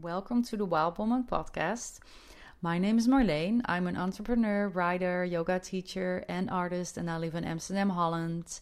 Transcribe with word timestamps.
Welcome 0.00 0.42
to 0.44 0.56
the 0.56 0.64
Wild 0.64 0.96
Woman 0.98 1.24
podcast. 1.30 1.98
My 2.62 2.78
name 2.78 2.96
is 2.96 3.06
Marleen. 3.06 3.60
I'm 3.66 3.86
an 3.86 3.94
entrepreneur, 3.94 4.68
writer, 4.68 5.22
yoga 5.22 5.58
teacher, 5.58 6.24
and 6.30 6.48
artist, 6.48 6.96
and 6.96 7.10
I 7.10 7.18
live 7.18 7.34
in 7.34 7.44
Amsterdam, 7.44 7.90
Holland. 7.90 8.60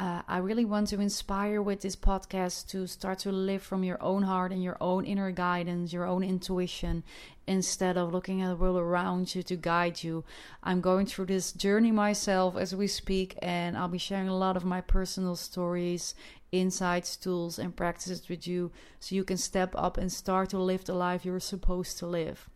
Uh, 0.00 0.22
I 0.26 0.38
really 0.38 0.64
want 0.64 0.88
to 0.88 1.00
inspire 1.00 1.62
with 1.62 1.82
this 1.82 1.94
podcast 1.94 2.66
to 2.70 2.88
start 2.88 3.20
to 3.20 3.30
live 3.30 3.62
from 3.62 3.84
your 3.84 4.02
own 4.02 4.24
heart 4.24 4.50
and 4.50 4.62
your 4.62 4.76
own 4.80 5.04
inner 5.04 5.30
guidance, 5.30 5.92
your 5.92 6.04
own 6.04 6.24
intuition, 6.24 7.04
instead 7.46 7.96
of 7.96 8.12
looking 8.12 8.42
at 8.42 8.48
the 8.48 8.56
world 8.56 8.76
around 8.76 9.34
you 9.36 9.42
to 9.44 9.54
guide 9.54 10.02
you. 10.02 10.24
I'm 10.64 10.80
going 10.80 11.06
through 11.06 11.26
this 11.26 11.52
journey 11.52 11.92
myself 11.92 12.56
as 12.56 12.74
we 12.74 12.88
speak, 12.88 13.38
and 13.40 13.78
I'll 13.78 13.86
be 13.86 13.98
sharing 13.98 14.28
a 14.28 14.36
lot 14.36 14.56
of 14.56 14.64
my 14.64 14.80
personal 14.80 15.36
stories, 15.36 16.16
insights, 16.50 17.16
tools, 17.16 17.60
and 17.60 17.76
practices 17.76 18.28
with 18.28 18.48
you 18.48 18.72
so 18.98 19.14
you 19.14 19.22
can 19.22 19.36
step 19.36 19.74
up 19.76 19.96
and 19.96 20.12
start 20.12 20.50
to 20.50 20.58
live 20.58 20.84
the 20.84 20.94
life 20.94 21.24
you're 21.24 21.38
supposed 21.38 21.98
to 21.98 22.06
live. 22.06 22.48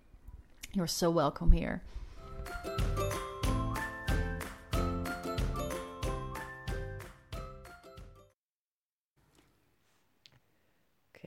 You're 0.75 0.89
so 0.89 1.09
welcome 1.09 1.53
here. 1.53 1.83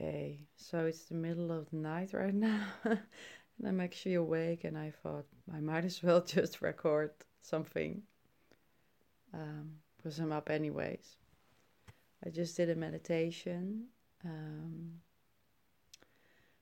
Okay, 0.02 0.48
so 0.56 0.86
it's 0.86 1.04
the 1.04 1.14
middle 1.14 1.52
of 1.52 1.70
the 1.70 1.76
night 1.76 2.12
right 2.12 2.34
now, 2.34 2.66
and 2.84 2.98
I'm 3.64 3.80
actually 3.80 4.14
awake, 4.14 4.64
and 4.64 4.76
I 4.76 4.90
thought 4.90 5.26
I 5.54 5.60
might 5.60 5.84
as 5.84 6.02
well 6.02 6.20
just 6.26 6.60
record 6.60 7.12
something 7.40 8.02
um, 9.32 9.74
because 9.96 10.18
I'm 10.18 10.32
up 10.32 10.50
anyways. 10.50 11.14
I 12.26 12.30
just 12.30 12.56
did 12.56 12.70
a 12.70 12.74
meditation. 12.74 13.84
Um, 14.24 14.94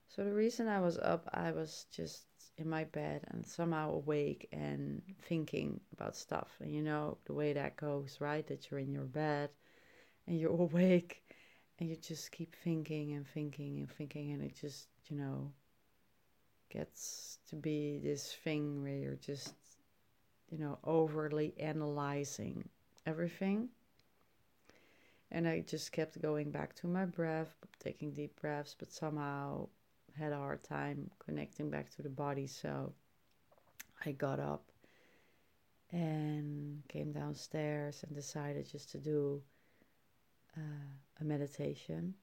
so 0.07 0.23
the 0.23 0.35
reason 0.35 0.69
I 0.69 0.81
was 0.81 0.99
up, 0.99 1.27
I 1.33 1.51
was 1.53 1.87
just 1.91 2.25
in 2.59 2.69
my 2.69 2.85
bed 2.85 3.25
and 3.29 3.47
somehow 3.47 3.95
awake 3.95 4.49
and 4.53 5.01
thinking 5.23 5.81
about 5.95 6.15
stuff. 6.15 6.51
And 6.61 6.71
you 6.71 6.83
know 6.83 7.17
the 7.25 7.33
way 7.33 7.55
that 7.55 7.77
goes, 7.77 8.19
right? 8.21 8.47
That 8.49 8.71
you're 8.71 8.81
in 8.81 8.93
your 8.93 9.05
bed 9.05 9.49
and 10.27 10.39
you're 10.39 10.51
awake 10.61 11.23
and 11.81 11.89
you 11.89 11.97
just 11.97 12.31
keep 12.31 12.55
thinking 12.63 13.15
and 13.15 13.27
thinking 13.27 13.79
and 13.79 13.91
thinking 13.91 14.33
and 14.33 14.43
it 14.43 14.55
just 14.55 14.89
you 15.09 15.17
know 15.17 15.51
gets 16.71 17.39
to 17.49 17.57
be 17.57 17.99
this 17.99 18.33
thing 18.45 18.83
where 18.83 18.97
you're 18.97 19.17
just 19.17 19.55
you 20.51 20.59
know 20.59 20.79
overly 20.85 21.55
analyzing 21.59 22.69
everything. 23.07 23.69
And 25.33 25.47
i 25.49 25.61
just 25.61 25.93
kept 25.93 26.21
going 26.21 26.51
back 26.51 26.75
to 26.77 26.87
my 26.87 27.05
breath 27.05 27.55
taking 27.79 28.13
deep 28.13 28.41
breaths 28.41 28.75
but 28.79 28.93
somehow 28.93 29.69
had 30.19 30.33
a 30.33 30.37
hard 30.37 30.63
time 30.65 31.11
connecting 31.25 31.71
back 31.71 31.89
to 31.97 32.03
the 32.03 32.09
body. 32.09 32.47
So 32.47 32.93
i 34.05 34.13
got 34.13 34.39
up 34.39 34.65
and 35.93 36.83
came 36.89 37.13
downstairs 37.13 38.05
and 38.07 38.15
decided 38.15 38.71
just 38.71 38.91
to 38.93 38.99
do 38.99 39.41
uh, 40.57 40.61
a 41.21 41.25
meditation, 41.25 42.15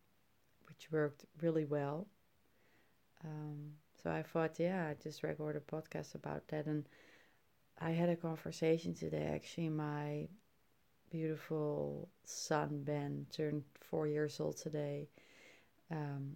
which 0.68 0.92
worked 0.92 1.26
really 1.42 1.66
well. 1.66 2.08
Um, 3.24 3.74
so 4.02 4.12
I 4.12 4.24
thought, 4.24 4.60
yeah, 4.60 4.88
I 4.88 4.96
just 5.02 5.24
record 5.24 5.56
a 5.56 5.60
podcast 5.60 6.16
about 6.16 6.48
that. 6.50 6.66
And 6.66 6.88
I 7.80 7.92
had 7.92 8.10
a 8.10 8.16
conversation 8.16 8.94
today. 8.94 9.30
Actually, 9.34 9.70
my 9.70 10.28
beautiful 11.12 12.10
son 12.26 12.84
Ben 12.84 13.26
turned 13.32 13.64
four 13.80 14.08
years 14.08 14.40
old 14.40 14.58
today, 14.58 15.10
um, 15.92 16.36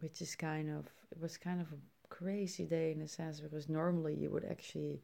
which 0.00 0.20
is 0.22 0.34
kind 0.36 0.70
of 0.70 0.86
it 1.10 1.20
was 1.20 1.36
kind 1.36 1.60
of 1.60 1.66
a 1.72 2.08
crazy 2.08 2.64
day 2.64 2.92
in 2.92 3.00
a 3.02 3.08
sense 3.08 3.40
because 3.40 3.68
normally 3.68 4.14
you 4.14 4.30
would 4.30 4.44
actually 4.44 5.02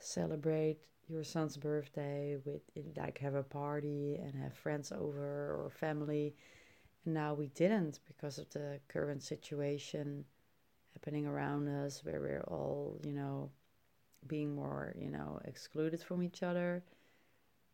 celebrate 0.00 0.78
your 1.08 1.24
son's 1.24 1.56
birthday 1.56 2.36
with 2.44 2.62
like 2.96 3.18
have 3.18 3.34
a 3.34 3.42
party 3.42 4.18
and 4.22 4.34
have 4.34 4.54
friends 4.54 4.92
over 4.92 5.56
or 5.60 5.70
family. 5.70 6.34
And 7.04 7.14
now 7.14 7.34
we 7.34 7.48
didn't 7.48 8.00
because 8.06 8.38
of 8.38 8.48
the 8.50 8.80
current 8.88 9.22
situation 9.22 10.24
happening 10.94 11.26
around 11.26 11.68
us 11.68 12.04
where 12.04 12.20
we're 12.20 12.44
all 12.48 13.00
you 13.04 13.12
know 13.12 13.50
being 14.26 14.54
more 14.54 14.94
you 14.98 15.10
know 15.10 15.40
excluded 15.44 16.00
from 16.02 16.22
each 16.22 16.42
other. 16.42 16.82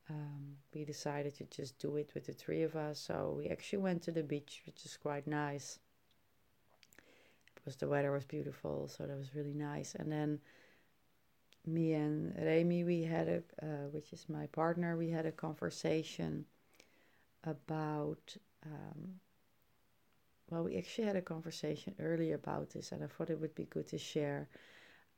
Um, 0.09 0.57
we 0.73 0.85
decided 0.85 1.35
to 1.37 1.45
just 1.45 1.79
do 1.81 1.97
it 1.97 2.13
with 2.15 2.27
the 2.27 2.33
three 2.33 2.63
of 2.63 2.77
us. 2.77 3.01
So 3.01 3.35
we 3.37 3.49
actually 3.49 3.81
went 3.81 4.03
to 4.03 4.13
the 4.13 4.23
beach 4.23 4.63
which 4.65 4.85
is 4.87 4.97
quite 4.97 5.27
nice. 5.27 5.79
Because 7.55 7.77
the 7.77 7.89
weather 7.89 8.13
was 8.13 8.25
beautiful 8.25 8.89
so 8.89 9.05
that 9.05 9.17
was 9.17 9.35
really 9.35 9.55
nice. 9.55 9.95
And 9.95 10.11
then 10.11 10.39
me 11.67 11.93
and 11.95 12.35
Remy, 12.37 12.85
we 12.85 13.03
had 13.05 13.29
a, 13.29 13.43
uh, 13.63 13.89
which 13.91 14.13
is 14.13 14.29
my 14.29 14.47
partner, 14.49 14.97
we 14.97 15.11
had 15.11 15.27
a 15.27 15.33
conversation 15.33 16.47
about. 17.45 18.37
Um, 18.65 19.21
well, 20.51 20.65
we 20.65 20.77
actually 20.77 21.07
had 21.07 21.15
a 21.17 21.23
conversation 21.23 21.95
earlier 22.01 22.35
about 22.35 22.71
this, 22.71 22.91
and 22.93 23.03
I 23.03 23.07
thought 23.07 23.31
it 23.31 23.41
would 23.41 23.55
be 23.55 23.65
good 23.67 23.87
to 23.89 23.99
share 23.99 24.49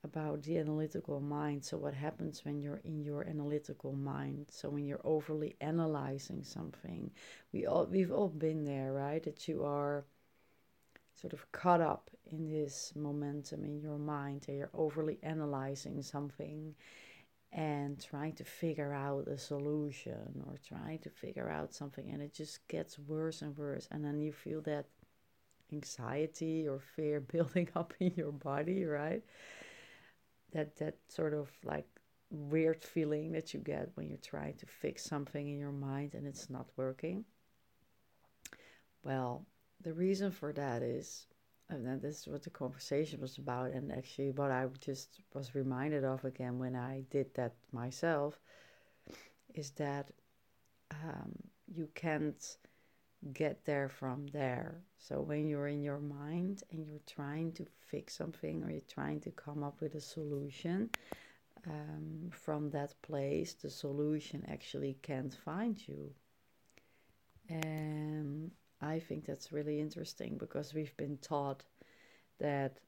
about 0.04 0.42
the 0.44 0.58
analytical 0.58 1.20
mind. 1.20 1.64
So, 1.64 1.78
what 1.78 1.94
happens 1.94 2.44
when 2.44 2.60
you're 2.60 2.82
in 2.84 3.00
your 3.02 3.24
analytical 3.26 3.92
mind? 3.94 4.46
So, 4.50 4.70
when 4.70 4.86
you're 4.86 5.00
overly 5.04 5.56
analyzing 5.60 6.44
something, 6.44 7.10
we 7.52 7.66
all 7.66 7.86
we've 7.86 8.12
all 8.12 8.28
been 8.28 8.64
there, 8.64 8.92
right? 8.92 9.22
That 9.24 9.48
you 9.48 9.64
are 9.64 10.04
sort 11.20 11.32
of 11.32 11.50
caught 11.52 11.80
up 11.80 12.10
in 12.30 12.48
this 12.48 12.92
momentum 12.94 13.64
in 13.64 13.80
your 13.80 13.98
mind 13.98 14.44
and 14.48 14.56
you're 14.56 14.70
overly 14.74 15.18
analyzing 15.22 16.00
something 16.02 16.74
and 17.52 18.04
trying 18.04 18.34
to 18.34 18.44
figure 18.44 18.92
out 18.92 19.26
a 19.26 19.38
solution 19.38 20.44
or 20.46 20.56
trying 20.66 20.98
to 20.98 21.10
figure 21.10 21.48
out 21.48 21.74
something 21.74 22.10
and 22.10 22.22
it 22.22 22.32
just 22.34 22.66
gets 22.68 22.98
worse 22.98 23.42
and 23.42 23.56
worse 23.56 23.88
and 23.90 24.04
then 24.04 24.20
you 24.20 24.32
feel 24.32 24.60
that 24.60 24.84
anxiety 25.72 26.68
or 26.68 26.78
fear 26.78 27.20
building 27.32 27.68
up 27.74 27.94
in 28.00 28.12
your 28.16 28.32
body 28.32 28.84
right? 28.84 29.22
That 30.52 30.76
that 30.76 30.96
sort 31.08 31.34
of 31.34 31.50
like 31.64 31.86
weird 32.30 32.84
feeling 32.84 33.32
that 33.32 33.54
you 33.54 33.60
get 33.60 33.90
when 33.94 34.08
you're 34.08 34.18
trying 34.18 34.54
to 34.54 34.66
fix 34.66 35.04
something 35.04 35.48
in 35.48 35.58
your 35.58 35.72
mind 35.72 36.14
and 36.14 36.26
it's 36.26 36.50
not 36.50 36.66
working. 36.76 37.24
Well 39.02 39.46
the 39.82 39.92
reason 39.92 40.30
for 40.30 40.52
that 40.52 40.82
is, 40.82 41.26
and 41.68 41.86
then 41.86 42.00
this 42.00 42.20
is 42.20 42.28
what 42.28 42.42
the 42.42 42.50
conversation 42.50 43.20
was 43.20 43.38
about, 43.38 43.72
and 43.72 43.92
actually 43.92 44.30
what 44.30 44.50
I 44.50 44.66
just 44.80 45.20
was 45.34 45.54
reminded 45.54 46.04
of 46.04 46.24
again 46.24 46.58
when 46.58 46.74
I 46.76 47.04
did 47.10 47.34
that 47.34 47.54
myself, 47.72 48.40
is 49.54 49.70
that 49.72 50.10
um, 50.90 51.32
you 51.66 51.88
can't 51.94 52.56
get 53.32 53.64
there 53.64 53.88
from 53.88 54.26
there. 54.28 54.82
So 54.98 55.20
when 55.20 55.48
you're 55.48 55.68
in 55.68 55.82
your 55.82 55.98
mind 55.98 56.62
and 56.70 56.86
you're 56.86 57.00
trying 57.06 57.52
to 57.52 57.66
fix 57.86 58.16
something 58.16 58.62
or 58.62 58.70
you're 58.70 58.80
trying 58.88 59.20
to 59.20 59.30
come 59.30 59.62
up 59.62 59.80
with 59.80 59.94
a 59.94 60.00
solution, 60.00 60.90
um, 61.66 62.30
from 62.30 62.70
that 62.70 62.94
place, 63.02 63.54
the 63.54 63.70
solution 63.70 64.44
actually 64.48 64.96
can't 65.02 65.34
find 65.34 65.76
you. 65.86 66.12
And 67.48 68.50
I 68.80 69.00
think 69.00 69.26
that's 69.26 69.52
really 69.52 69.80
interesting 69.80 70.36
because 70.38 70.72
we've 70.72 70.96
been 70.96 71.18
taught 71.18 71.64
that, 72.38 72.78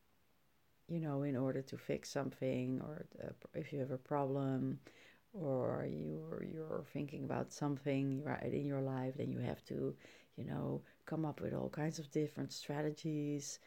you 0.88 1.00
know, 1.00 1.22
in 1.22 1.36
order 1.36 1.62
to 1.62 1.76
fix 1.76 2.10
something 2.10 2.80
or 2.82 3.06
if 3.54 3.72
you 3.72 3.80
have 3.80 3.90
a 3.90 3.98
problem 3.98 4.78
or 5.32 5.86
you're, 5.88 6.44
you're 6.44 6.84
thinking 6.92 7.24
about 7.24 7.52
something 7.52 8.22
right 8.22 8.52
in 8.52 8.66
your 8.66 8.80
life, 8.80 9.14
then 9.16 9.32
you 9.32 9.40
have 9.40 9.64
to, 9.64 9.94
you 10.36 10.44
know, 10.44 10.82
come 11.06 11.24
up 11.24 11.40
with 11.40 11.54
all 11.54 11.68
kinds 11.68 11.98
of 11.98 12.10
different 12.12 12.52
strategies 12.52 13.58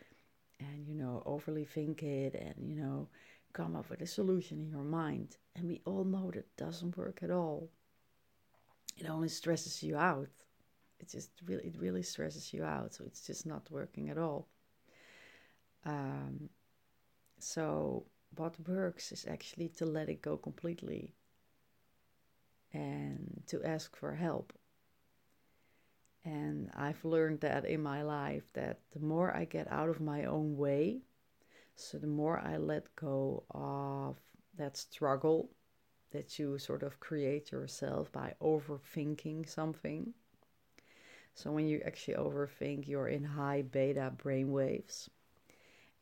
and, 0.60 0.88
you 0.88 0.96
know, 0.96 1.24
overly 1.26 1.66
think 1.66 2.04
it 2.04 2.36
and, 2.36 2.68
you 2.68 2.76
know, 2.76 3.08
come 3.52 3.76
up 3.76 3.90
with 3.90 4.02
a 4.02 4.08
solution 4.08 4.60
in 4.60 4.70
your 4.70 4.84
mind. 4.84 5.38
And 5.56 5.68
we 5.68 5.82
all 5.86 6.06
know 6.06 6.32
that 6.32 6.56
doesn't 6.56 6.98
work 6.98 7.20
at 7.22 7.32
all. 7.32 7.70
It 8.98 9.10
only 9.10 9.30
stresses 9.30 9.84
you 9.84 9.98
out 9.98 10.30
it 11.04 11.10
just 11.10 11.32
really 11.46 11.66
it 11.66 11.76
really 11.78 12.02
stresses 12.02 12.54
you 12.54 12.64
out 12.64 12.94
so 12.94 13.04
it's 13.06 13.28
just 13.28 13.46
not 13.46 13.70
working 13.70 14.10
at 14.10 14.18
all. 14.18 14.48
Um, 15.86 16.50
so 17.40 18.06
what 18.38 18.56
works 18.68 19.12
is 19.12 19.26
actually 19.30 19.68
to 19.80 19.86
let 19.86 20.08
it 20.10 20.22
go 20.22 20.38
completely 20.38 21.14
and 22.72 23.44
to 23.48 23.62
ask 23.64 23.96
for 23.96 24.16
help. 24.16 24.54
And 26.26 26.72
i've 26.74 27.04
learned 27.04 27.42
that 27.42 27.66
in 27.66 27.82
my 27.84 28.02
life 28.02 28.46
that 28.54 28.80
the 28.94 29.02
more 29.02 29.36
i 29.36 29.44
get 29.44 29.68
out 29.70 29.90
of 29.90 30.00
my 30.00 30.24
own 30.24 30.56
way 30.56 31.02
so 31.76 31.98
the 31.98 32.16
more 32.22 32.40
i 32.40 32.56
let 32.56 32.96
go 32.96 33.44
of 33.52 34.16
that 34.56 34.78
struggle 34.78 35.50
that 36.12 36.40
you 36.40 36.58
sort 36.58 36.82
of 36.82 37.02
create 37.02 37.52
yourself 37.52 38.10
by 38.14 38.34
overthinking 38.42 39.50
something 39.50 40.14
so 41.36 41.52
when 41.52 41.68
you 41.68 41.82
actually 41.86 42.16
overthink, 42.16 42.88
you're 42.88 43.08
in 43.08 43.24
high 43.24 43.64
beta 43.64 44.14
brain 44.18 44.52
waves. 44.52 45.10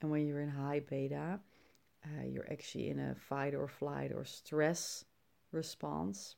And 0.02 0.12
when 0.12 0.28
you're 0.28 0.42
in 0.42 0.50
high 0.50 0.82
beta, 0.82 1.40
uh, 2.04 2.26
you're 2.26 2.52
actually 2.52 2.90
in 2.90 3.00
a 3.00 3.16
fight 3.16 3.54
or 3.54 3.68
flight 3.68 4.12
or 4.14 4.26
stress 4.26 5.06
response. 5.52 6.36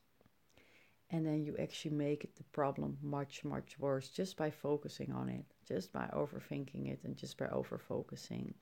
And 1.10 1.26
then 1.26 1.44
you 1.44 1.56
actually 1.58 1.94
make 1.94 2.34
the 2.36 2.44
problem 2.44 2.98
much, 3.02 3.44
much 3.44 3.78
worse 3.78 4.08
just 4.08 4.36
by 4.36 4.50
focusing 4.50 5.12
on 5.12 5.28
it, 5.28 5.44
just 5.66 5.92
by 5.92 6.08
overthinking 6.14 6.90
it, 6.90 7.00
and 7.04 7.16
just 7.16 7.36
by 7.36 7.48
over 7.48 7.78
focusing. 7.78 8.54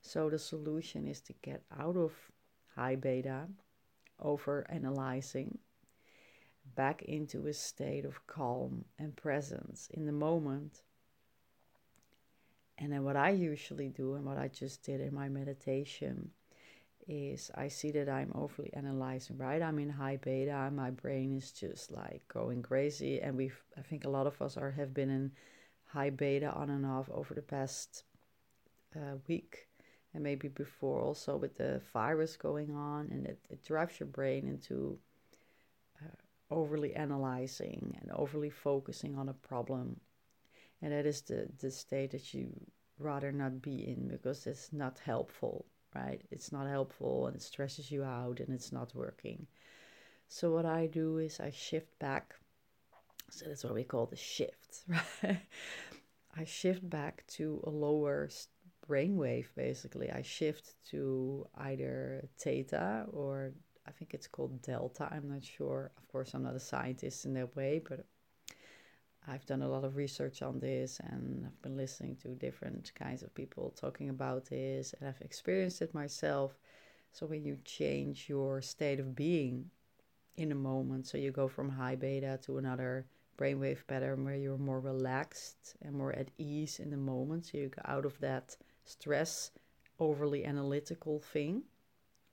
So 0.00 0.28
the 0.28 0.38
solution 0.38 1.06
is 1.06 1.20
to 1.22 1.32
get 1.42 1.62
out 1.78 1.96
of 1.96 2.12
high 2.74 2.96
beta, 2.96 3.46
over 4.18 4.66
analyzing, 4.70 5.58
back 6.74 7.02
into 7.02 7.46
a 7.46 7.52
state 7.52 8.04
of 8.04 8.26
calm 8.26 8.84
and 8.98 9.16
presence 9.16 9.88
in 9.92 10.06
the 10.06 10.12
moment. 10.12 10.82
And 12.78 12.92
then 12.92 13.04
what 13.04 13.16
I 13.16 13.30
usually 13.30 13.88
do 13.88 14.14
and 14.14 14.24
what 14.24 14.38
I 14.38 14.48
just 14.48 14.82
did 14.82 15.00
in 15.00 15.14
my 15.14 15.28
meditation 15.28 16.30
is 17.08 17.50
I 17.54 17.68
see 17.68 17.90
that 17.92 18.08
I'm 18.08 18.32
overly 18.34 18.72
analyzing, 18.74 19.36
right? 19.36 19.60
I'm 19.60 19.78
in 19.78 19.90
high 19.90 20.16
beta, 20.16 20.70
my 20.72 20.90
brain 20.90 21.36
is 21.36 21.50
just 21.52 21.90
like 21.90 22.22
going 22.28 22.62
crazy 22.62 23.20
and 23.20 23.36
we've 23.36 23.60
I 23.76 23.82
think 23.82 24.04
a 24.04 24.10
lot 24.10 24.26
of 24.26 24.40
us 24.40 24.56
are 24.56 24.70
have 24.70 24.94
been 24.94 25.10
in 25.10 25.32
high 25.86 26.10
beta 26.10 26.50
on 26.52 26.70
and 26.70 26.86
off 26.86 27.10
over 27.10 27.34
the 27.34 27.42
past 27.42 28.04
uh, 28.96 29.16
week 29.28 29.68
and 30.14 30.22
maybe 30.22 30.48
before 30.48 31.00
also 31.00 31.36
with 31.36 31.56
the 31.56 31.80
virus 31.92 32.36
going 32.36 32.74
on 32.74 33.08
and 33.10 33.26
it, 33.26 33.38
it 33.50 33.64
drives 33.64 33.98
your 33.98 34.06
brain 34.08 34.46
into 34.46 34.98
overly 36.52 36.94
analyzing 36.94 37.96
and 38.00 38.10
overly 38.12 38.50
focusing 38.50 39.18
on 39.18 39.28
a 39.28 39.34
problem. 39.34 40.00
And 40.82 40.92
that 40.92 41.06
is 41.06 41.22
the, 41.22 41.48
the 41.60 41.70
state 41.70 42.10
that 42.12 42.34
you 42.34 42.48
rather 42.98 43.32
not 43.32 43.62
be 43.62 43.88
in 43.88 44.08
because 44.08 44.46
it's 44.46 44.72
not 44.72 44.98
helpful 44.98 45.66
right? 45.94 46.22
It's 46.30 46.52
not 46.52 46.68
helpful 46.68 47.26
and 47.26 47.36
it 47.36 47.42
stresses 47.42 47.90
you 47.90 48.04
out 48.04 48.40
and 48.40 48.50
it's 48.50 48.72
not 48.72 48.94
working. 48.94 49.46
So 50.28 50.52
what 50.52 50.66
i 50.66 50.86
do 50.86 51.18
is 51.18 51.40
i 51.40 51.50
shift 51.50 51.98
back. 51.98 52.34
So 53.30 53.46
that's 53.46 53.64
what 53.64 53.74
we 53.74 53.84
call 53.84 54.06
the 54.06 54.16
shift 54.16 54.84
right? 54.88 55.40
I 56.36 56.44
shift 56.44 56.88
back 56.88 57.24
to 57.28 57.62
a 57.64 57.70
lower 57.70 58.28
brainwave 58.88 59.46
basically. 59.54 60.10
I 60.10 60.22
shift 60.22 60.74
to 60.90 61.46
either 61.56 62.28
theta 62.38 63.06
or 63.12 63.52
I 63.86 63.90
think 63.90 64.14
it's 64.14 64.26
called 64.26 64.62
delta. 64.62 65.08
I'm 65.10 65.28
not 65.28 65.44
sure. 65.44 65.90
Of 65.96 66.08
course, 66.08 66.34
I'm 66.34 66.44
not 66.44 66.54
a 66.54 66.60
scientist 66.60 67.24
in 67.24 67.34
that 67.34 67.54
way, 67.56 67.80
but 67.86 68.04
I've 69.26 69.46
done 69.46 69.62
a 69.62 69.68
lot 69.68 69.84
of 69.84 69.96
research 69.96 70.42
on 70.42 70.58
this 70.58 71.00
and 71.00 71.46
I've 71.46 71.62
been 71.62 71.76
listening 71.76 72.16
to 72.22 72.28
different 72.28 72.92
kinds 72.94 73.22
of 73.22 73.34
people 73.34 73.72
talking 73.76 74.08
about 74.08 74.46
this 74.46 74.94
and 74.98 75.08
I've 75.08 75.20
experienced 75.20 75.80
it 75.82 75.94
myself. 75.94 76.58
So 77.12 77.26
when 77.26 77.44
you 77.44 77.58
change 77.64 78.28
your 78.28 78.60
state 78.62 78.98
of 78.98 79.14
being 79.14 79.70
in 80.36 80.50
a 80.50 80.56
moment, 80.56 81.06
so 81.06 81.18
you 81.18 81.30
go 81.30 81.46
from 81.46 81.68
high 81.68 81.94
beta 81.94 82.38
to 82.44 82.58
another 82.58 83.06
brainwave 83.38 83.86
pattern 83.86 84.24
where 84.24 84.34
you're 84.34 84.58
more 84.58 84.80
relaxed 84.80 85.76
and 85.82 85.94
more 85.94 86.12
at 86.12 86.30
ease 86.38 86.80
in 86.80 86.90
the 86.90 86.96
moment, 86.96 87.46
so 87.46 87.58
you 87.58 87.68
go 87.68 87.82
out 87.84 88.04
of 88.04 88.18
that 88.20 88.56
stress, 88.84 89.50
overly 89.98 90.44
analytical 90.44 91.20
thing 91.20 91.62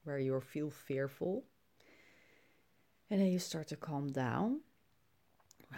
where 0.09 0.17
you 0.17 0.41
feel 0.41 0.71
fearful. 0.71 1.43
And 3.11 3.21
then 3.21 3.27
you 3.27 3.37
start 3.37 3.67
to 3.67 3.75
calm 3.75 4.11
down, 4.11 4.61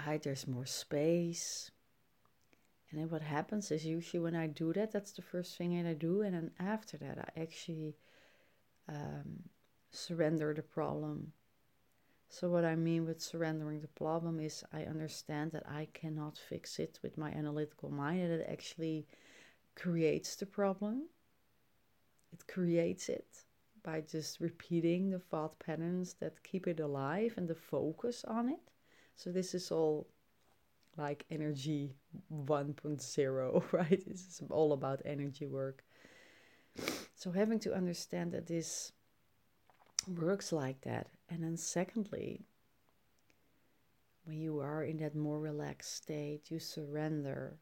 right? 0.08 0.24
There's 0.24 0.48
more 0.48 0.66
space. 0.66 1.70
And 2.90 3.00
then 3.00 3.10
what 3.10 3.22
happens 3.22 3.72
is 3.72 3.86
usually 3.86 4.22
when 4.22 4.36
I 4.36 4.48
do 4.48 4.72
that, 4.74 4.94
that's 4.94 5.12
the 5.12 5.22
first 5.22 5.58
thing 5.58 5.76
that 5.76 5.90
I 5.90 5.94
do. 5.94 6.22
And 6.22 6.34
then 6.34 6.52
after 6.60 6.98
that, 7.00 7.18
I 7.20 7.42
actually 7.42 7.98
um, 8.88 9.50
surrender 9.92 10.54
the 10.54 10.64
problem. 10.64 11.34
So, 12.30 12.50
what 12.50 12.64
I 12.64 12.78
mean 12.78 13.06
with 13.06 13.22
surrendering 13.22 13.82
the 13.82 13.90
problem 13.90 14.40
is 14.40 14.64
I 14.72 14.84
understand 14.84 15.52
that 15.52 15.68
I 15.68 15.90
cannot 15.94 16.38
fix 16.38 16.80
it 16.80 17.00
with 17.04 17.18
my 17.18 17.32
analytical 17.32 17.90
mind, 17.90 18.22
and 18.22 18.32
it 18.32 18.48
actually 18.50 19.06
creates 19.76 20.38
the 20.38 20.46
problem, 20.46 21.10
it 22.32 22.48
creates 22.48 23.10
it 23.10 23.44
by 23.84 24.02
just 24.02 24.40
repeating 24.40 25.10
the 25.10 25.20
thought 25.20 25.60
patterns 25.60 26.16
that 26.20 26.44
keep 26.44 26.68
it 26.68 26.80
alive 26.80 27.34
and 27.38 27.48
the 27.48 27.56
focus 27.56 28.24
on 28.28 28.50
it. 28.50 28.60
So, 29.16 29.32
this 29.32 29.54
is 29.54 29.72
all 29.72 30.08
like 30.98 31.26
energy 31.30 31.96
1.0, 32.34 33.64
right? 33.72 34.08
This 34.08 34.28
is 34.28 34.42
all 34.50 34.74
about 34.74 35.02
energy 35.06 35.48
work. 35.48 35.84
So, 37.16 37.32
having 37.32 37.60
to 37.60 37.74
understand 37.74 38.32
that 38.32 38.48
this 38.48 38.92
works 40.08 40.52
like 40.52 40.82
that. 40.82 41.08
And 41.30 41.44
then, 41.44 41.58
secondly, 41.58 42.42
when 44.26 44.40
you 44.40 44.60
are 44.60 44.84
in 44.84 44.98
that 44.98 45.16
more 45.16 45.40
relaxed 45.40 45.96
state, 45.96 46.50
you 46.50 46.60
surrender 46.60 47.58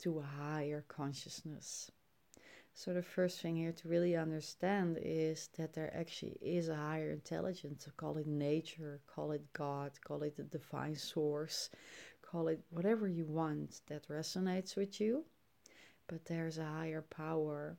to 0.00 0.18
a 0.18 0.22
higher 0.22 0.84
consciousness. 0.88 1.90
So, 2.78 2.94
the 2.94 3.02
first 3.02 3.40
thing 3.40 3.56
here 3.56 3.72
to 3.72 3.88
really 3.88 4.14
understand 4.14 5.00
is 5.02 5.48
that 5.56 5.72
there 5.72 5.92
actually 5.92 6.38
is 6.40 6.68
a 6.68 6.76
higher 6.76 7.10
intelligence. 7.10 7.88
Call 7.96 8.18
it 8.18 8.28
nature, 8.28 9.00
call 9.12 9.32
it 9.32 9.52
God, 9.52 10.00
call 10.04 10.22
it 10.22 10.36
the 10.36 10.44
divine 10.44 10.94
source, 10.94 11.70
call 12.22 12.46
it 12.46 12.60
whatever 12.70 13.08
you 13.08 13.26
want 13.26 13.80
that 13.88 14.06
resonates 14.06 14.76
with 14.76 15.00
you. 15.00 15.24
But 16.06 16.26
there's 16.26 16.58
a 16.58 16.66
higher 16.66 17.02
power. 17.02 17.76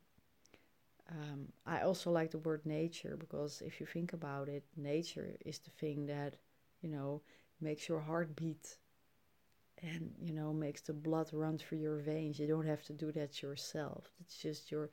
Um, 1.10 1.48
I 1.66 1.84
also 1.84 2.12
like 2.12 2.32
the 2.32 2.40
word 2.40 2.66
nature 2.66 3.16
because 3.18 3.64
if 3.66 3.80
you 3.80 3.86
think 3.86 4.12
about 4.12 4.50
it, 4.50 4.66
nature 4.76 5.38
is 5.46 5.60
the 5.60 5.72
thing 5.72 6.08
that, 6.08 6.34
you 6.82 6.90
know, 6.90 7.22
makes 7.62 7.88
your 7.88 8.02
heart 8.02 8.36
beat 8.36 8.76
and 9.82 10.12
you 10.20 10.34
know 10.34 10.54
makes 10.54 10.82
the 10.82 10.94
blood 10.94 11.30
run 11.34 11.58
through 11.58 11.80
your 11.80 11.98
veins. 11.98 12.40
You 12.40 12.48
don't 12.48 12.66
have 12.68 12.84
to 12.84 12.94
do 12.94 13.12
that 13.14 13.42
yourself. 13.42 14.12
It's 14.22 14.38
just 14.38 14.72
your 14.72 14.90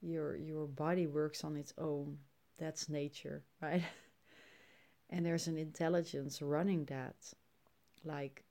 your 0.00 0.36
your 0.36 0.66
body 0.66 1.06
works 1.06 1.44
on 1.44 1.56
its 1.56 1.72
own. 1.78 2.18
That's 2.58 2.88
nature 2.88 3.42
right? 3.62 3.82
And 5.10 5.24
there's 5.26 5.46
an 5.46 5.58
intelligence 5.58 6.40
running 6.42 6.84
that. 6.86 7.16
Like 8.04 8.44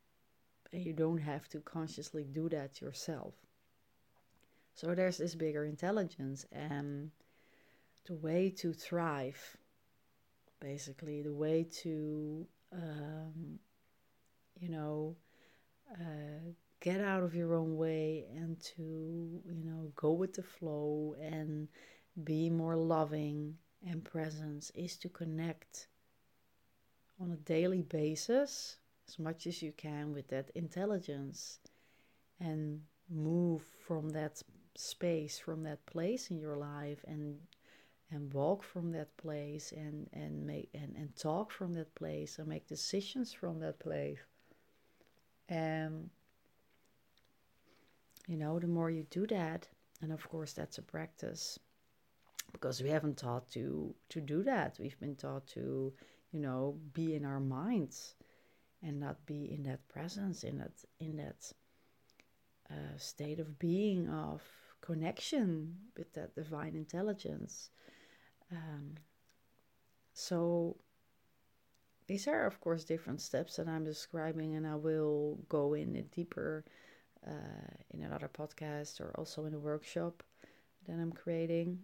you 0.71 0.93
don't 0.93 1.17
have 1.19 1.49
to 1.49 1.59
consciously 1.59 2.23
do 2.23 2.47
that 2.49 2.79
yourself. 2.81 3.33
So 4.73 4.95
there's 4.95 5.17
this 5.17 5.35
bigger 5.35 5.65
intelligence 5.65 6.45
and 6.51 7.11
the 8.05 8.15
way 8.15 8.49
to 8.49 8.73
thrive 8.73 9.57
basically 10.61 11.21
the 11.23 11.33
way 11.33 11.65
to 11.81 12.47
um, 12.71 13.59
you 14.59 14.69
know 14.69 15.15
uh, 15.93 16.51
get 16.79 17.01
out 17.01 17.23
of 17.23 17.35
your 17.35 17.53
own 17.53 17.77
way 17.77 18.25
and 18.35 18.59
to 18.59 18.81
you 18.81 19.63
know 19.63 19.91
go 19.95 20.11
with 20.11 20.33
the 20.33 20.43
flow 20.43 21.15
and 21.21 21.67
be 22.23 22.49
more 22.49 22.75
loving 22.75 23.55
and 23.87 24.03
presence 24.03 24.71
is 24.75 24.97
to 24.97 25.09
connect 25.09 25.87
on 27.19 27.31
a 27.31 27.35
daily 27.37 27.81
basis 27.83 28.77
as 29.07 29.19
much 29.19 29.47
as 29.47 29.61
you 29.61 29.71
can 29.71 30.13
with 30.13 30.27
that 30.29 30.49
intelligence 30.55 31.59
and 32.39 32.81
move 33.09 33.61
from 33.85 34.09
that 34.09 34.41
space 34.75 35.37
from 35.37 35.63
that 35.63 35.85
place 35.85 36.31
in 36.31 36.39
your 36.39 36.57
life 36.57 37.03
and 37.07 37.37
and 38.09 38.33
walk 38.33 38.63
from 38.63 38.91
that 38.91 39.15
place 39.17 39.71
and 39.71 40.09
and 40.13 40.45
make 40.45 40.69
and, 40.73 40.95
and 40.95 41.15
talk 41.15 41.51
from 41.51 41.73
that 41.73 41.93
place 41.95 42.39
and 42.39 42.47
make 42.47 42.67
decisions 42.67 43.31
from 43.33 43.59
that 43.59 43.79
place 43.79 44.19
um, 45.51 46.09
you 48.27 48.37
know, 48.37 48.59
the 48.59 48.67
more 48.67 48.89
you 48.89 49.05
do 49.09 49.27
that, 49.27 49.67
and 50.01 50.11
of 50.11 50.27
course 50.29 50.53
that's 50.53 50.77
a 50.77 50.81
practice, 50.81 51.59
because 52.51 52.81
we 52.81 52.89
haven't 52.89 53.17
taught 53.17 53.51
to 53.51 53.93
to 54.09 54.21
do 54.21 54.43
that. 54.43 54.77
We've 54.79 54.99
been 54.99 55.15
taught 55.15 55.47
to, 55.47 55.93
you 56.31 56.39
know, 56.39 56.77
be 56.93 57.15
in 57.15 57.25
our 57.25 57.39
minds, 57.39 58.15
and 58.81 58.99
not 58.99 59.25
be 59.25 59.51
in 59.51 59.63
that 59.63 59.87
presence, 59.87 60.43
in 60.43 60.57
that 60.59 60.71
in 60.99 61.17
that 61.17 61.53
uh, 62.69 62.97
state 62.97 63.39
of 63.39 63.59
being 63.59 64.09
of 64.09 64.41
connection 64.81 65.75
with 65.97 66.13
that 66.13 66.33
divine 66.35 66.75
intelligence. 66.75 67.69
Um, 68.51 68.95
so 70.13 70.77
these 72.11 72.27
are, 72.27 72.45
of 72.45 72.59
course, 72.59 72.83
different 72.83 73.21
steps 73.21 73.55
that 73.55 73.69
I'm 73.69 73.85
describing, 73.85 74.55
and 74.55 74.67
I 74.67 74.75
will 74.75 75.39
go 75.47 75.75
in 75.75 76.05
deeper 76.11 76.65
uh, 77.25 77.71
in 77.91 78.03
another 78.03 78.27
podcast 78.27 78.99
or 78.99 79.11
also 79.17 79.45
in 79.45 79.53
a 79.53 79.59
workshop 79.59 80.21
that 80.85 80.99
I'm 80.99 81.13
creating 81.13 81.79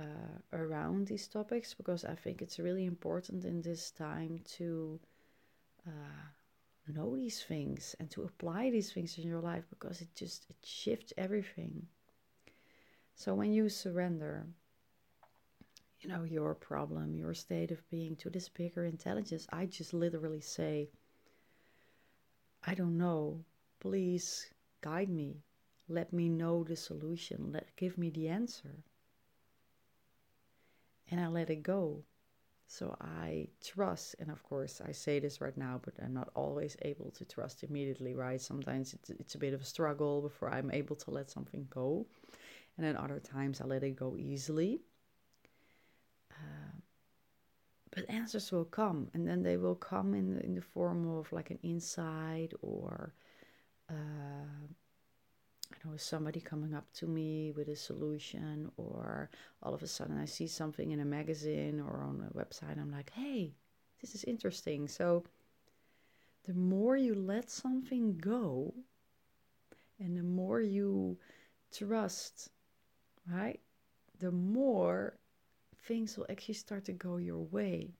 uh, 0.00 0.34
around 0.52 1.06
these 1.06 1.28
topics 1.28 1.74
because 1.74 2.04
I 2.04 2.16
think 2.16 2.42
it's 2.42 2.58
really 2.58 2.86
important 2.86 3.44
in 3.44 3.62
this 3.62 3.92
time 3.92 4.40
to 4.56 4.98
uh, 5.86 6.24
know 6.88 7.14
these 7.14 7.40
things 7.40 7.94
and 8.00 8.10
to 8.10 8.24
apply 8.24 8.70
these 8.70 8.92
things 8.92 9.16
in 9.16 9.28
your 9.28 9.40
life 9.40 9.64
because 9.70 10.00
it 10.00 10.08
just 10.16 10.46
it 10.50 10.56
shifts 10.64 11.12
everything. 11.16 11.86
So 13.14 13.32
when 13.34 13.52
you 13.52 13.68
surrender, 13.68 14.44
you 16.02 16.10
know, 16.10 16.24
your 16.24 16.54
problem, 16.54 17.14
your 17.14 17.32
state 17.34 17.70
of 17.70 17.88
being 17.88 18.16
to 18.16 18.28
this 18.28 18.48
bigger 18.48 18.84
intelligence, 18.84 19.46
I 19.52 19.66
just 19.66 19.94
literally 19.94 20.40
say, 20.40 20.90
I 22.64 22.74
don't 22.74 22.98
know. 22.98 23.44
Please 23.80 24.52
guide 24.80 25.08
me. 25.08 25.42
Let 25.88 26.12
me 26.12 26.28
know 26.28 26.64
the 26.64 26.76
solution. 26.76 27.52
Let 27.52 27.76
give 27.76 27.96
me 27.98 28.10
the 28.10 28.28
answer. 28.28 28.82
And 31.10 31.20
I 31.20 31.28
let 31.28 31.50
it 31.50 31.62
go. 31.62 32.04
So 32.66 32.96
I 33.00 33.48
trust, 33.62 34.16
and 34.18 34.30
of 34.30 34.42
course, 34.42 34.80
I 34.80 34.92
say 34.92 35.20
this 35.20 35.40
right 35.40 35.56
now, 35.56 35.80
but 35.84 35.94
I'm 36.02 36.14
not 36.14 36.30
always 36.34 36.76
able 36.82 37.10
to 37.12 37.24
trust 37.24 37.62
immediately, 37.64 38.14
right? 38.14 38.40
Sometimes 38.40 38.94
it's, 38.94 39.10
it's 39.10 39.34
a 39.34 39.38
bit 39.38 39.52
of 39.54 39.60
a 39.60 39.64
struggle 39.66 40.22
before 40.22 40.50
I'm 40.50 40.70
able 40.70 40.96
to 40.96 41.10
let 41.10 41.30
something 41.30 41.66
go. 41.70 42.06
And 42.76 42.86
then 42.86 42.96
other 42.96 43.20
times 43.20 43.60
I 43.60 43.66
let 43.66 43.84
it 43.84 43.96
go 43.96 44.16
easily. 44.16 44.80
Uh, 46.30 46.80
but 47.94 48.08
answers 48.08 48.50
will 48.50 48.64
come, 48.64 49.08
and 49.14 49.28
then 49.28 49.42
they 49.42 49.56
will 49.56 49.74
come 49.74 50.14
in 50.14 50.34
the, 50.34 50.44
in 50.44 50.54
the 50.54 50.62
form 50.62 51.08
of 51.08 51.32
like 51.32 51.50
an 51.50 51.58
insight 51.62 52.52
or 52.62 53.12
uh, 53.90 54.66
I 55.72 55.88
know 55.88 55.96
somebody 55.96 56.40
coming 56.40 56.74
up 56.74 56.92
to 56.94 57.06
me 57.06 57.52
with 57.52 57.68
a 57.68 57.76
solution, 57.76 58.70
or 58.76 59.30
all 59.62 59.74
of 59.74 59.82
a 59.82 59.86
sudden 59.86 60.18
I 60.18 60.26
see 60.26 60.46
something 60.46 60.90
in 60.90 61.00
a 61.00 61.04
magazine 61.04 61.80
or 61.80 62.02
on 62.02 62.28
a 62.28 62.38
website. 62.38 62.78
I'm 62.78 62.92
like, 62.92 63.10
hey, 63.10 63.52
this 64.00 64.14
is 64.14 64.24
interesting. 64.24 64.86
So 64.88 65.24
the 66.44 66.54
more 66.54 66.96
you 66.96 67.14
let 67.14 67.50
something 67.50 68.18
go, 68.18 68.74
and 69.98 70.16
the 70.16 70.22
more 70.22 70.60
you 70.60 71.18
trust, 71.72 72.50
right, 73.30 73.60
the 74.18 74.32
more 74.32 75.18
things 75.84 76.16
will 76.16 76.26
actually 76.30 76.54
start 76.54 76.84
to 76.86 76.92
go 76.92 77.16
your 77.16 77.44
way. 77.44 77.90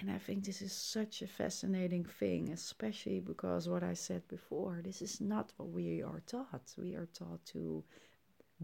And 0.00 0.10
I 0.10 0.18
think 0.18 0.44
this 0.44 0.60
is 0.60 0.72
such 0.72 1.22
a 1.22 1.26
fascinating 1.26 2.04
thing, 2.04 2.50
especially 2.50 3.20
because 3.20 3.68
what 3.68 3.82
I 3.82 3.94
said 3.94 4.26
before, 4.28 4.80
this 4.82 5.00
is 5.00 5.20
not 5.20 5.52
what 5.56 5.70
we 5.70 6.02
are 6.02 6.22
taught. 6.26 6.74
We 6.76 6.94
are 6.94 7.06
taught 7.06 7.44
to 7.46 7.84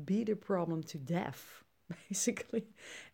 beat 0.05 0.27
the 0.27 0.37
problem 0.37 0.83
to 0.85 0.99
death, 0.99 1.65
basically, 2.09 2.67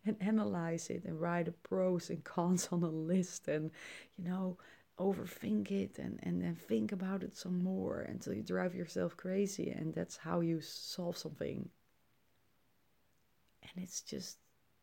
and 0.05 0.17
analyze 0.19 0.89
it 0.89 1.05
and 1.05 1.19
write 1.21 1.45
the 1.45 1.51
pros 1.51 2.09
and 2.09 2.23
cons 2.23 2.69
on 2.71 2.83
a 2.83 2.89
list 2.89 3.47
and, 3.47 3.71
you 4.17 4.23
know, 4.25 4.57
overthink 4.99 5.69
it 5.71 5.99
and, 5.99 6.19
and 6.23 6.41
then 6.41 6.55
think 6.55 6.91
about 6.91 7.23
it 7.23 7.37
some 7.37 7.63
more 7.63 8.01
until 8.01 8.33
you 8.33 8.41
drive 8.41 8.73
yourself 8.73 9.15
crazy. 9.15 9.69
And 9.69 9.93
that's 9.93 10.17
how 10.17 10.41
you 10.41 10.59
solve 10.61 11.17
something. 11.17 11.69
And 13.61 13.83
it's 13.83 14.01
just 14.01 14.37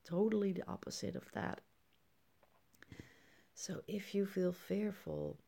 totally 0.04 0.52
the 0.52 0.68
opposite 0.68 1.16
of 1.16 1.30
that. 1.32 1.60
So 3.54 3.82
if 3.86 4.14
you 4.14 4.26
feel 4.26 4.52
fearful, 4.52 5.38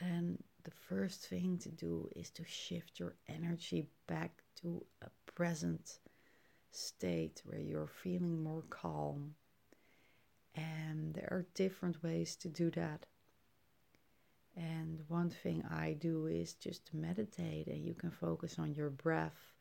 then 0.00 0.38
the 0.64 0.70
first 0.70 1.26
thing 1.26 1.58
to 1.58 1.70
do 1.70 2.08
is 2.16 2.30
to 2.30 2.44
shift 2.44 2.98
your 2.98 3.14
energy 3.28 3.86
back 4.06 4.42
to 4.60 4.84
a 5.02 5.10
present 5.32 5.98
state 6.70 7.42
where 7.44 7.60
you're 7.60 7.90
feeling 8.02 8.42
more 8.42 8.64
calm. 8.70 9.34
And 10.54 11.14
there 11.14 11.28
are 11.30 11.46
different 11.54 12.02
ways 12.02 12.34
to 12.36 12.48
do 12.48 12.70
that. 12.72 13.06
And 14.56 15.04
one 15.06 15.30
thing 15.30 15.62
I 15.70 15.92
do 15.92 16.26
is 16.26 16.54
just 16.54 16.92
meditate, 16.92 17.68
and 17.68 17.84
you 17.84 17.94
can 17.94 18.10
focus 18.10 18.58
on 18.58 18.74
your 18.74 18.90
breath. 18.90 19.54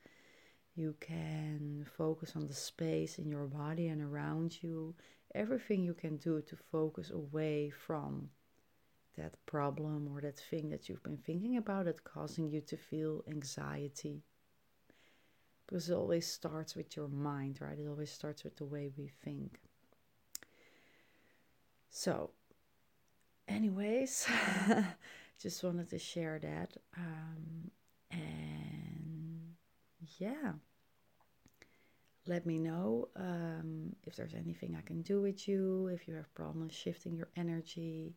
You 0.78 0.96
can 1.02 1.86
focus 1.98 2.34
on 2.36 2.48
the 2.48 2.54
space 2.54 3.18
in 3.18 3.28
your 3.28 3.48
body 3.48 3.88
and 3.88 4.00
around 4.00 4.62
you 4.62 4.94
everything 5.34 5.84
you 5.84 5.96
can 5.96 6.18
do 6.18 6.40
to 6.42 6.56
focus 6.56 7.10
away 7.10 7.72
from 7.72 8.30
that 9.18 9.34
problem 9.48 10.08
or 10.14 10.22
that 10.22 10.38
thing 10.38 10.70
that 10.70 10.88
you've 10.88 11.02
been 11.02 11.18
thinking 11.18 11.58
about 11.58 11.86
that's 11.86 12.00
causing 12.02 12.50
you 12.52 12.62
to 12.62 12.78
feel 12.78 13.24
anxiety. 13.28 14.22
Because 15.66 15.90
it 15.90 15.96
always 15.96 16.28
starts 16.28 16.76
with 16.76 16.96
your 16.96 17.08
mind, 17.08 17.58
right? 17.60 17.78
It 17.78 17.88
always 17.88 18.12
starts 18.12 18.44
with 18.44 18.56
the 18.56 18.66
way 18.66 18.92
we 18.96 19.08
think. 19.26 19.60
So, 21.90 22.30
anyways, 23.48 24.28
just 25.42 25.64
wanted 25.64 25.90
to 25.90 26.00
share 26.00 26.40
that. 26.40 26.78
Um, 26.96 27.72
and 28.12 28.77
yeah 30.20 30.54
let 32.28 32.46
me 32.46 32.60
know 32.60 33.08
um, 33.16 33.96
if 34.04 34.16
there's 34.16 34.34
anything 34.34 34.76
I 34.78 34.82
can 34.82 35.02
do 35.02 35.22
with 35.22 35.48
you. 35.48 35.88
If 35.88 36.08
you 36.08 36.16
have 36.16 36.34
problems 36.34 36.74
shifting 36.74 37.16
your 37.16 37.30
energy, 37.36 38.16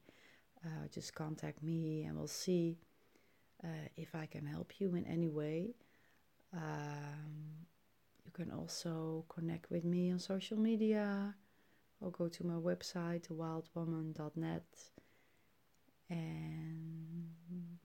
uh, 0.65 0.89
just 0.93 1.15
contact 1.15 1.63
me 1.63 2.05
and 2.05 2.17
we'll 2.17 2.27
see 2.27 2.79
uh, 3.63 3.89
if 3.97 4.15
I 4.15 4.27
can 4.27 4.47
help 4.47 4.81
you 4.81 4.95
in 4.95 5.05
any 5.07 5.29
way. 5.29 5.75
Um, 6.53 7.67
you 8.25 8.33
can 8.33 8.51
also 8.51 9.25
connect 9.29 9.71
with 9.71 9.85
me 9.85 10.11
on 10.11 10.19
social 10.19 10.59
media 10.59 11.35
or 12.01 12.11
go 12.11 12.29
to 12.29 12.45
my 12.45 12.55
website, 12.55 13.29
wildwoman.net, 13.29 14.65
and 16.09 17.29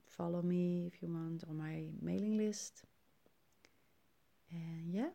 follow 0.08 0.42
me 0.42 0.90
if 0.92 1.02
you 1.02 1.10
want 1.10 1.44
on 1.50 1.58
my 1.58 1.90
mailing 2.02 2.38
list. 2.38 2.84
And 4.56 4.94
yeah. 4.94 5.10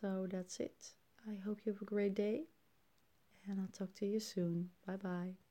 So 0.00 0.26
that's 0.30 0.60
it. 0.60 0.94
I 1.28 1.36
hope 1.44 1.60
you 1.64 1.72
have 1.72 1.82
a 1.82 1.84
great 1.84 2.14
day 2.14 2.46
and 3.48 3.60
I'll 3.60 3.68
talk 3.68 3.94
to 3.96 4.06
you 4.06 4.20
soon. 4.20 4.70
Bye 4.86 4.96
bye. 4.96 5.47